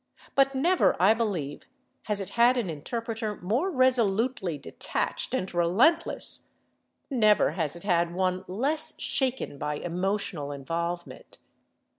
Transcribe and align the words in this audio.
But 0.33 0.55
never, 0.55 0.99
I 0.99 1.13
believe, 1.13 1.67
has 2.05 2.19
it 2.19 2.31
had 2.31 2.57
an 2.57 2.71
interpreter 2.71 3.39
more 3.39 3.69
resolutely 3.69 4.57
detached 4.57 5.35
and 5.35 5.53
relentless—never 5.53 7.51
has 7.51 7.75
it 7.75 7.83
had 7.83 8.11
one 8.15 8.43
less 8.47 8.95
shaken 8.99 9.59
by 9.59 9.75
emotional 9.75 10.51
involvement. 10.51 11.37